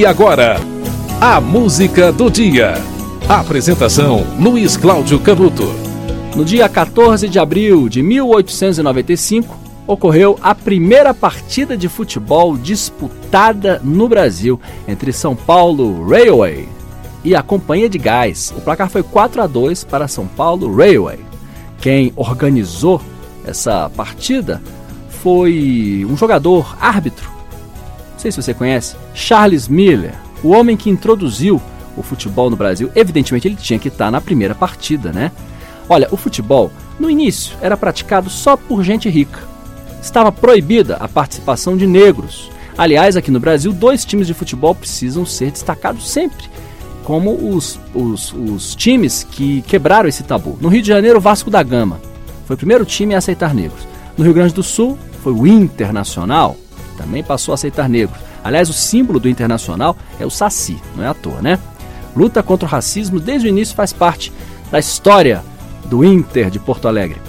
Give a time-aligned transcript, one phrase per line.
[0.00, 0.56] E agora,
[1.20, 2.72] a música do dia.
[3.28, 5.70] Apresentação: Luiz Cláudio Canuto.
[6.34, 9.54] No dia 14 de abril de 1895,
[9.86, 14.58] ocorreu a primeira partida de futebol disputada no Brasil
[14.88, 16.66] entre São Paulo Railway
[17.22, 18.54] e a Companhia de Gás.
[18.56, 21.18] O placar foi 4 a 2 para São Paulo Railway.
[21.78, 23.02] Quem organizou
[23.44, 24.62] essa partida
[25.22, 27.39] foi um jogador árbitro.
[28.20, 31.58] Sei se você conhece, Charles Miller, o homem que introduziu
[31.96, 32.92] o futebol no Brasil.
[32.94, 35.32] Evidentemente ele tinha que estar na primeira partida, né?
[35.88, 39.40] Olha, o futebol no início era praticado só por gente rica.
[40.02, 42.50] Estava proibida a participação de negros.
[42.76, 46.44] Aliás, aqui no Brasil, dois times de futebol precisam ser destacados sempre
[47.04, 50.58] como os, os, os times que quebraram esse tabu.
[50.60, 51.98] No Rio de Janeiro, Vasco da Gama
[52.44, 53.88] foi o primeiro time a aceitar negros.
[54.14, 56.58] No Rio Grande do Sul, foi o Internacional,
[57.00, 58.20] também passou a aceitar negros.
[58.44, 61.58] Aliás, o símbolo do Internacional é o Saci, não é à toa, né?
[62.14, 64.32] Luta contra o racismo desde o início faz parte
[64.70, 65.42] da história
[65.86, 67.20] do Inter de Porto Alegre.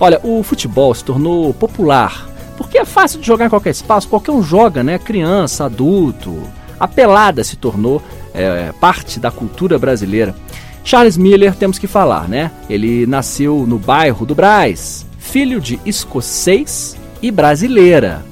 [0.00, 4.32] Olha, o futebol se tornou popular porque é fácil de jogar em qualquer espaço, qualquer
[4.32, 4.98] um joga, né?
[4.98, 6.42] Criança, adulto.
[6.78, 8.02] A pelada se tornou
[8.34, 10.34] é, parte da cultura brasileira.
[10.82, 12.50] Charles Miller, temos que falar, né?
[12.68, 18.24] Ele nasceu no bairro do Braz, filho de escocês e brasileira.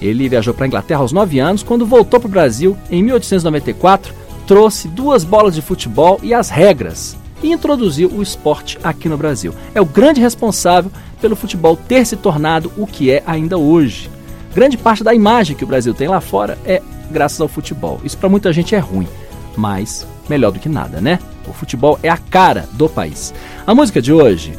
[0.00, 4.14] Ele viajou para a Inglaterra aos 9 anos, quando voltou para o Brasil em 1894,
[4.46, 9.54] trouxe duas bolas de futebol e as regras e introduziu o esporte aqui no Brasil.
[9.74, 14.10] É o grande responsável pelo futebol ter se tornado o que é ainda hoje.
[14.54, 16.80] Grande parte da imagem que o Brasil tem lá fora é
[17.10, 18.00] graças ao futebol.
[18.04, 19.08] Isso para muita gente é ruim,
[19.56, 21.18] mas melhor do que nada, né?
[21.46, 23.32] O futebol é a cara do país.
[23.66, 24.54] A música de hoje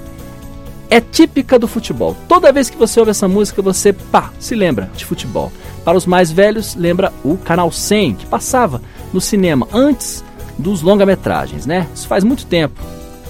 [0.89, 2.15] é típica do futebol.
[2.27, 5.51] Toda vez que você ouve essa música, você pá, se lembra de futebol.
[5.83, 8.81] Para os mais velhos, lembra o Canal 100, que passava
[9.13, 10.23] no cinema antes
[10.57, 11.87] dos longa-metragens, né?
[11.93, 12.81] Isso faz muito tempo.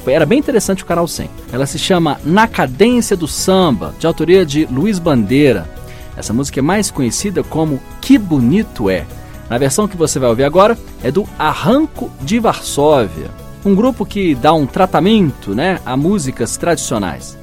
[0.05, 1.29] Era bem interessante o Canal 100.
[1.51, 5.69] Ela se chama Na Cadência do Samba, de autoria de Luiz Bandeira.
[6.15, 9.05] Essa música é mais conhecida como Que Bonito É.
[9.49, 13.29] Na versão que você vai ouvir agora é do Arranco de Varsóvia,
[13.65, 17.37] um grupo que dá um tratamento né, a músicas tradicionais.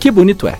[0.00, 0.58] Que bonito é!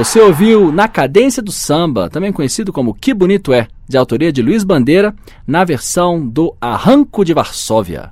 [0.00, 4.40] Você ouviu Na Cadência do Samba, também conhecido como Que Bonito É, de autoria de
[4.40, 5.14] Luiz Bandeira,
[5.46, 8.10] na versão do Arranco de Varsóvia.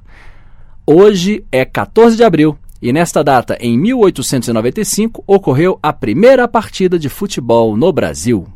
[0.86, 7.08] Hoje é 14 de abril E nesta data, em 1895, ocorreu a primeira partida de
[7.08, 8.46] futebol no Brasil.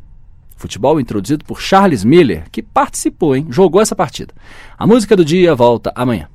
[0.55, 3.46] Futebol introduzido por Charles Miller, que participou, hein?
[3.49, 4.34] Jogou essa partida.
[4.76, 6.29] A música do dia volta amanhã.